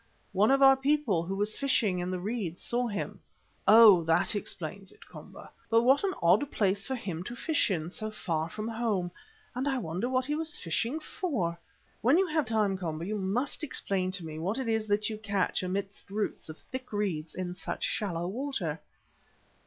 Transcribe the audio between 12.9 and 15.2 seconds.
you must explain to me what it is that you